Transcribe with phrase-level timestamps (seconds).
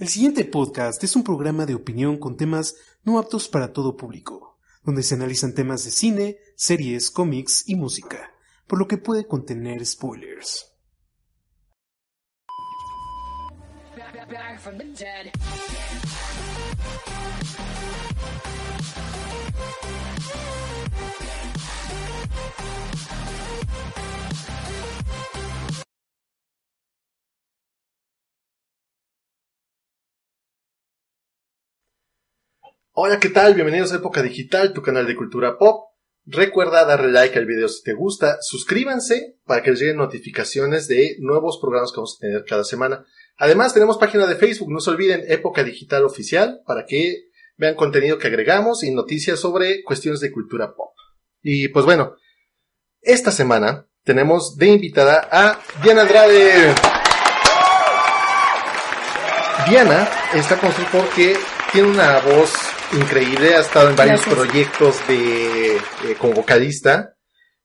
[0.00, 4.56] El siguiente podcast es un programa de opinión con temas no aptos para todo público,
[4.82, 8.32] donde se analizan temas de cine, series, cómics y música,
[8.66, 10.72] por lo que puede contener spoilers.
[32.92, 33.54] Hola, ¿qué tal?
[33.54, 35.92] Bienvenidos a Época Digital, tu canal de cultura pop.
[36.26, 41.14] Recuerda darle like al video si te gusta, suscríbanse para que les lleguen notificaciones de
[41.20, 43.06] nuevos programas que vamos a tener cada semana.
[43.36, 48.18] Además, tenemos página de Facebook, no se olviden, Época Digital Oficial, para que vean contenido
[48.18, 50.90] que agregamos y noticias sobre cuestiones de cultura pop.
[51.42, 52.16] Y pues bueno,
[53.02, 56.74] esta semana tenemos de invitada a Diana Andrade.
[59.68, 61.36] Diana está con porque
[61.72, 64.34] tiene una voz increíble, ha estado en varios Gracias.
[64.46, 65.80] proyectos de, eh,
[66.18, 67.16] como vocalista.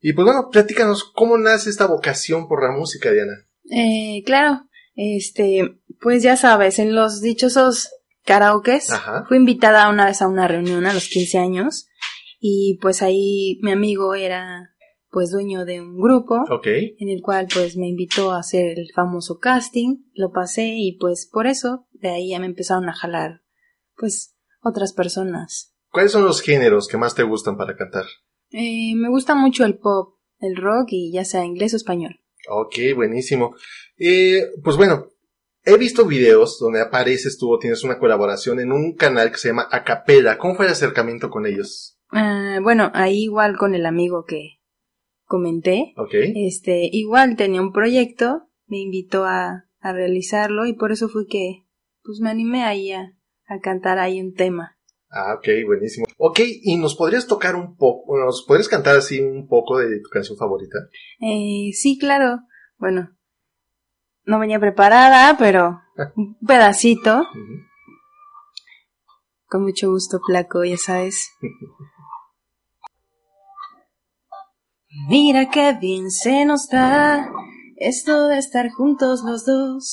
[0.00, 3.32] Y pues bueno, platícanos cómo nace esta vocación por la música, Diana.
[3.70, 4.62] Eh, claro,
[4.94, 7.90] este, pues ya sabes, en los dichosos
[8.24, 9.24] karaokes, Ajá.
[9.28, 11.86] fui invitada una vez a una reunión a los 15 años
[12.40, 14.68] y pues ahí mi amigo era
[15.10, 16.66] pues dueño de un grupo Ok.
[16.98, 21.28] en el cual pues me invitó a hacer el famoso casting, lo pasé y pues
[21.30, 23.42] por eso de ahí ya me empezaron a jalar
[23.96, 25.74] pues otras personas.
[25.90, 28.04] ¿Cuáles son los géneros que más te gustan para cantar?
[28.50, 32.20] Eh, me gusta mucho el pop, el rock y ya sea inglés o español.
[32.48, 33.54] Ok, buenísimo.
[33.98, 35.06] Eh, pues bueno,
[35.64, 39.48] he visto videos donde apareces tú o tienes una colaboración en un canal que se
[39.48, 40.38] llama Acapella.
[40.38, 41.98] ¿Cómo fue el acercamiento con ellos?
[42.10, 44.58] Ah, bueno, ahí igual con el amigo que
[45.24, 46.14] comenté, Ok.
[46.34, 51.64] este, igual tenía un proyecto, me invitó a, a realizarlo y por eso fue que,
[52.02, 53.16] pues me animé ahí a,
[53.52, 54.76] a cantar ahí un tema.
[55.10, 56.06] Ah, ok, buenísimo.
[56.16, 60.08] Ok, ¿y nos podrías tocar un poco, nos podrías cantar así un poco de tu
[60.08, 60.78] canción favorita?
[61.20, 62.40] Eh, sí, claro,
[62.78, 63.10] bueno,
[64.24, 65.80] no venía preparada, pero
[66.16, 67.26] un pedacito,
[69.46, 71.30] con mucho gusto, flaco, ya sabes.
[75.08, 77.30] Mira qué bien se nos da
[77.76, 79.92] esto de estar juntos los dos.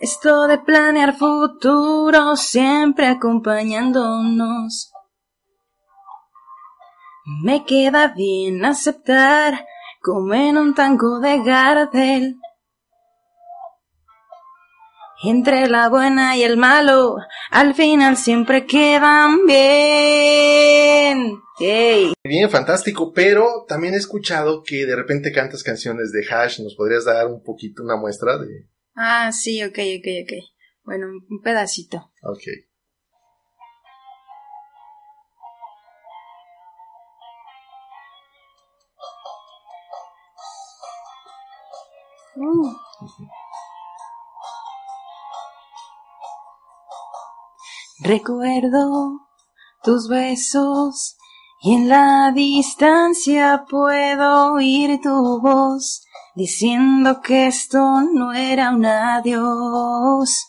[0.00, 4.90] Esto de planear futuro siempre acompañándonos.
[7.42, 9.64] Me queda bien aceptar
[10.02, 12.36] como en un tango de Gardel.
[15.22, 17.16] Entre la buena y el malo,
[17.50, 21.40] al final siempre quedan bien.
[21.60, 22.12] Yay.
[22.24, 26.60] Bien, fantástico, pero también he escuchado que de repente cantas canciones de Hash.
[26.60, 28.73] ¿Nos podrías dar un poquito una muestra de...?
[28.96, 30.32] Ah, sí, ok, ok, ok.
[30.84, 32.10] Bueno, un- pedacito.
[32.22, 32.42] Ok.
[42.36, 42.72] Uh.
[48.02, 49.20] Recuerdo
[49.82, 51.16] tus besos
[51.62, 56.03] y en la distancia puedo oír tu voz
[56.34, 60.46] diciendo que esto no era un adiós.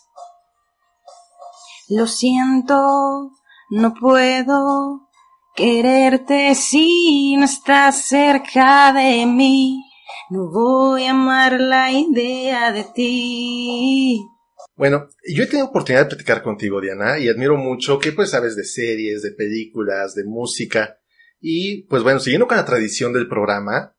[1.88, 3.30] Lo siento,
[3.70, 5.08] no puedo
[5.54, 9.82] quererte si no estás cerca de mí.
[10.30, 14.26] No voy a amar la idea de ti.
[14.74, 18.56] Bueno, yo he tenido oportunidad de platicar contigo, Diana, y admiro mucho que pues sabes
[18.56, 20.98] de series, de películas, de música.
[21.40, 23.95] Y pues bueno, siguiendo con la tradición del programa,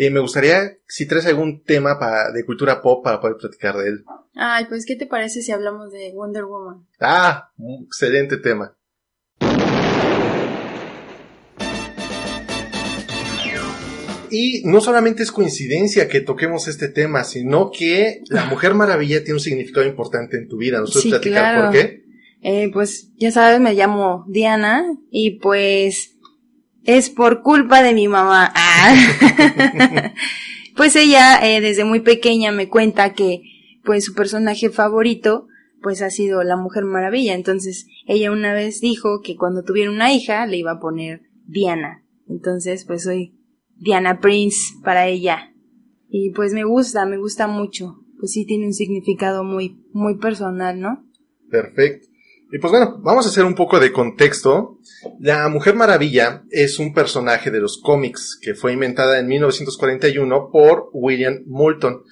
[0.00, 1.98] eh, me gustaría si traes algún tema
[2.32, 4.04] de cultura pop para poder platicar de él.
[4.34, 6.86] Ay, pues, ¿qué te parece si hablamos de Wonder Woman?
[7.00, 8.76] Ah, un excelente tema.
[14.30, 19.34] Y no solamente es coincidencia que toquemos este tema, sino que la Mujer Maravilla tiene
[19.34, 20.80] un significado importante en tu vida.
[20.80, 21.62] ¿Nos puedes Sí, platicar claro.
[21.62, 22.04] por qué?
[22.42, 26.17] Eh, pues, ya sabes, me llamo Diana y pues
[26.88, 28.50] es por culpa de mi mamá.
[28.54, 28.94] Ah.
[30.76, 33.42] pues ella eh, desde muy pequeña me cuenta que
[33.84, 35.48] pues su personaje favorito
[35.82, 37.34] pues ha sido la Mujer Maravilla.
[37.34, 42.06] Entonces ella una vez dijo que cuando tuviera una hija le iba a poner Diana.
[42.26, 43.38] Entonces pues soy
[43.76, 45.52] Diana Prince para ella.
[46.08, 47.98] Y pues me gusta, me gusta mucho.
[48.18, 51.04] Pues sí tiene un significado muy, muy personal, ¿no?
[51.50, 52.08] Perfecto.
[52.50, 54.78] Y pues bueno, vamos a hacer un poco de contexto.
[55.20, 60.88] La Mujer Maravilla es un personaje de los cómics que fue inventada en 1941 por
[60.92, 62.04] William Moulton.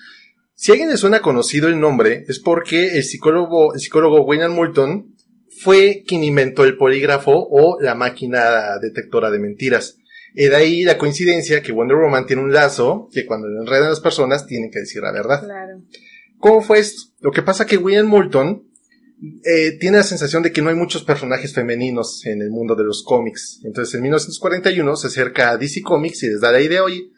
[0.55, 4.55] Si a alguien le suena conocido el nombre, es porque el psicólogo, el psicólogo William
[4.55, 5.15] Moulton
[5.63, 9.99] fue quien inventó el polígrafo o la máquina detectora de mentiras.
[10.35, 13.89] Y de ahí la coincidencia que Wonder Woman tiene un lazo que cuando le enredan
[13.89, 15.43] las personas tienen que decir la verdad.
[15.43, 15.81] Claro.
[16.39, 17.11] ¿Cómo fue esto?
[17.21, 18.66] Lo que pasa que William Moulton
[19.45, 22.85] eh, tiene la sensación de que no hay muchos personajes femeninos en el mundo de
[22.85, 23.61] los cómics.
[23.65, 27.11] Entonces en 1941 se acerca a DC Comics y les da la idea, oye,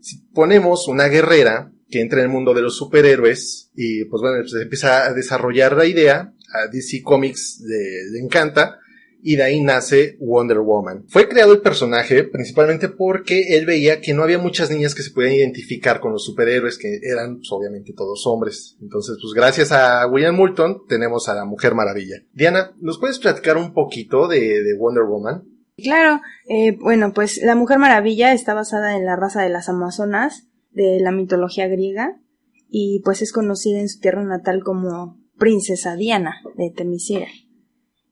[0.00, 4.46] si ponemos una guerrera que entra en el mundo de los superhéroes y pues bueno,
[4.46, 8.78] se empieza a desarrollar la idea, a DC Comics le encanta
[9.26, 11.06] y de ahí nace Wonder Woman.
[11.08, 15.12] Fue creado el personaje principalmente porque él veía que no había muchas niñas que se
[15.12, 18.76] pudieran identificar con los superhéroes, que eran pues, obviamente todos hombres.
[18.82, 22.16] Entonces, pues gracias a William Moulton tenemos a la Mujer Maravilla.
[22.34, 25.44] Diana, ¿nos puedes platicar un poquito de, de Wonder Woman?
[25.78, 30.48] Claro, eh, bueno, pues la Mujer Maravilla está basada en la raza de las Amazonas
[30.70, 32.20] de la mitología griega
[32.68, 37.26] y pues es conocida en su tierra natal como Princesa Diana de Temisira.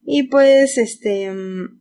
[0.05, 1.81] Y pues este mm,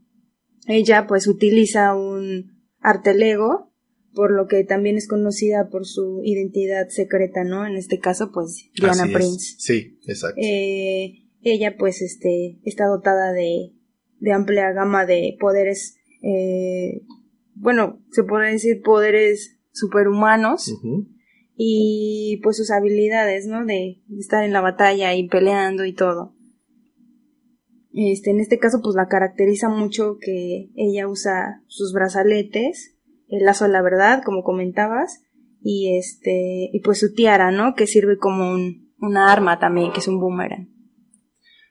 [0.68, 3.74] ella pues utiliza un arte lego,
[4.14, 7.66] por lo que también es conocida por su identidad secreta, ¿no?
[7.66, 9.18] En este caso pues Diana Así es.
[9.18, 9.56] Prince.
[9.58, 10.40] Sí, exacto.
[10.42, 13.74] Eh, ella pues este está dotada de,
[14.20, 17.02] de amplia gama de poderes eh,
[17.56, 20.72] bueno se puede decir poderes superhumanos
[21.56, 26.36] y pues sus habilidades no de estar en la batalla y peleando y todo
[27.94, 32.96] este en este caso pues la caracteriza mucho que ella usa sus brazaletes
[33.28, 35.22] el lazo de la verdad como comentabas
[35.62, 40.00] y este y pues su tiara no que sirve como un, una arma también que
[40.00, 40.70] es un boomerang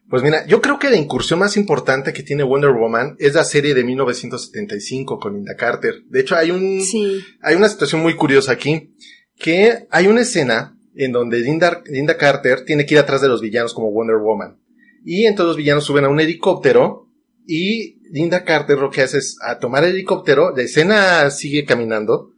[0.09, 3.45] Pues mira, yo creo que la incursión más importante que tiene Wonder Woman es la
[3.45, 6.03] serie de 1975 con Linda Carter.
[6.09, 8.95] De hecho, hay un, sí hay una situación muy curiosa aquí,
[9.37, 13.41] que hay una escena en donde Linda, Linda Carter tiene que ir atrás de los
[13.41, 14.59] villanos como Wonder Woman.
[15.05, 17.09] Y entonces los villanos suben a un helicóptero
[17.47, 22.33] y Linda Carter lo que hace es a tomar el helicóptero, la escena sigue caminando,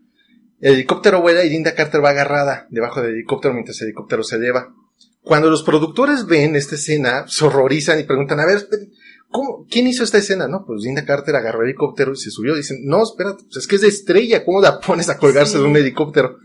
[0.61, 4.37] el helicóptero vuela y Linda Carter va agarrada debajo del helicóptero mientras el helicóptero se
[4.37, 4.73] eleva.
[5.23, 8.69] Cuando los productores ven esta escena, se horrorizan y preguntan, a ver,
[9.29, 10.49] ¿cómo, ¿quién hizo esta escena?
[10.49, 12.55] No, pues Linda Carter agarró el helicóptero y se subió.
[12.55, 15.59] Dicen, no, espérate, pues es que es de estrella, ¿cómo la pones a colgarse Sí.
[15.59, 16.37] de un helicóptero?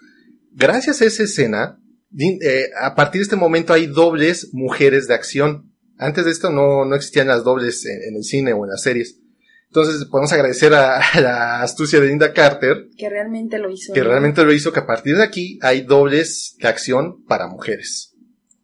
[0.53, 1.79] Gracias a esa escena,
[2.17, 5.66] eh, a partir de este momento hay dobles mujeres de acción.
[5.97, 8.81] Antes de esto no, no existían las dobles en, en el cine o en las
[8.81, 9.19] series.
[9.67, 14.01] Entonces podemos agradecer a, a la astucia de Linda Carter, que realmente lo hizo que
[14.01, 14.09] ¿no?
[14.09, 18.13] realmente lo hizo que a partir de aquí hay dobles de acción para mujeres.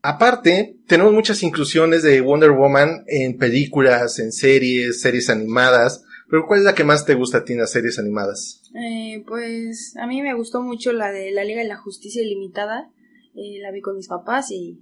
[0.06, 6.04] Aparte, tenemos muchas inclusiones de Wonder Woman en películas, en series, series animadas.
[6.30, 8.64] Pero ¿cuál es la que más te gusta a ti en las series animadas?
[8.76, 12.90] Eh, pues a mí me gustó mucho la de la Liga de la Justicia Ilimitada.
[13.34, 14.82] Eh, la vi con mis papás y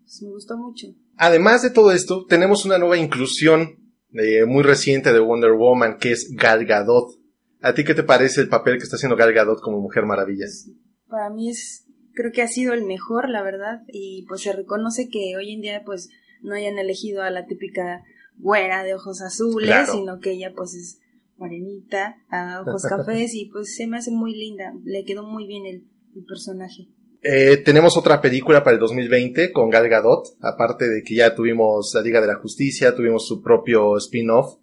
[0.00, 0.86] pues, me gustó mucho.
[1.16, 3.76] Además de todo esto, tenemos una nueva inclusión
[4.12, 7.08] eh, muy reciente de Wonder Woman, que es Gal Gadot.
[7.60, 10.46] ¿A ti qué te parece el papel que está haciendo Gal Gadot como Mujer Maravilla?
[11.08, 15.08] Para mí es, creo que ha sido el mejor, la verdad, y pues se reconoce
[15.08, 16.10] que hoy en día pues
[16.42, 18.02] no hayan elegido a la típica
[18.36, 19.92] güera de ojos azules, Claro.
[19.92, 20.98] sino que ella pues es
[21.36, 25.64] morenita, a ojos cafés y pues se me hace muy linda, le quedó muy bien
[25.66, 26.88] el, el personaje.
[27.26, 31.92] Eh, tenemos otra película para el 2020 con Gal Gadot, aparte de que ya tuvimos
[31.94, 34.58] la Liga de la Justicia, tuvimos su propio spin-off.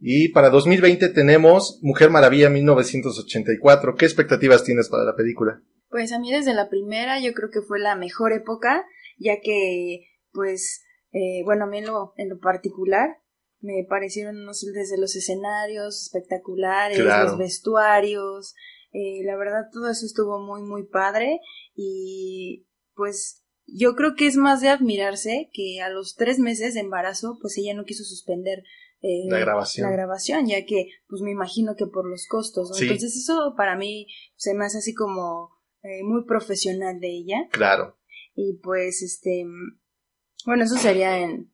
[0.00, 3.94] Y para 2020 tenemos Mujer Maravilla 1984.
[3.94, 5.60] ¿Qué expectativas tienes para la película?
[5.90, 8.84] Pues a mí desde la primera yo creo que fue la mejor época,
[9.18, 13.08] ya que pues eh, bueno, a mí en lo, en lo particular
[13.60, 17.30] me parecieron no sé, desde los escenarios espectaculares, Claro.
[17.30, 18.54] los vestuarios,
[18.98, 21.40] eh, la verdad todo eso estuvo muy muy padre
[21.74, 26.80] y pues yo creo que es más de admirarse que a los tres meses de
[26.80, 28.62] embarazo pues ella no quiso suspender
[29.02, 29.86] eh, La grabación.
[29.90, 32.74] la grabación, ya que pues me imagino que por los costos, ¿no?
[32.74, 32.84] Sí.
[32.84, 35.50] Entonces eso para mí se me hace así como
[35.82, 37.98] eh, muy profesional de ella Claro.
[38.34, 39.44] y pues este
[40.46, 41.52] bueno eso sería en,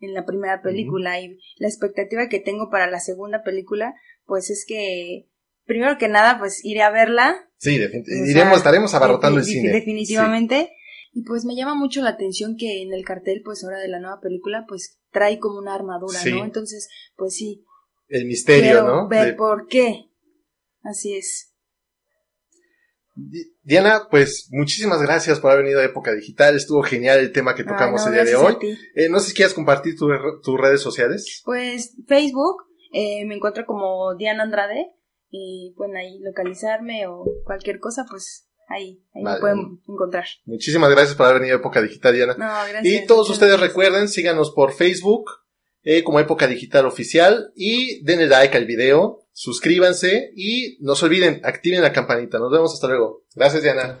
[0.00, 3.94] en la primera película y la expectativa que tengo para la segunda película
[4.26, 5.28] pues es que
[5.64, 7.88] primero que nada pues iré a verla Sí, sea,
[8.26, 9.70] iremos, estaremos abarrotando el cine.
[9.72, 10.70] definitivamente
[11.12, 14.00] Y pues me llama mucho la atención que en el cartel, pues ahora de la
[14.00, 16.32] nueva película, pues trae como una armadura, Sí.
[16.32, 16.44] ¿no?
[16.44, 17.64] Entonces, pues sí,
[18.08, 19.08] El misterio, quiero ¿no?
[19.08, 20.06] ver De- por qué.
[20.82, 21.52] Así es.
[23.14, 26.56] Di- Diana, pues muchísimas gracias por haber venido a Época Digital.
[26.56, 28.56] Estuvo genial el tema que tocamos no, el día de hoy.
[28.96, 30.08] Eh, no sé si quieres compartir tu-
[30.42, 31.42] tus redes sociales.
[31.44, 34.90] Pues Facebook, eh, me encuentro como Diana Andrade
[35.36, 39.36] y pueden ahí localizarme o cualquier cosa, pues ahí, ahí Vale.
[39.36, 40.24] me pueden encontrar.
[40.44, 42.34] Muchísimas gracias por haber venido a Época Digital, Diana.
[42.34, 42.84] No, gracias.
[42.84, 45.24] Y todos ustedes recuerden, síganos por Facebook
[45.82, 51.40] eh, como Época Digital Oficial y denle like al video, suscríbanse y no se olviden,
[51.42, 52.38] activen la campanita.
[52.38, 53.24] Nos vemos hasta luego.
[53.34, 53.98] Gracias, Diana.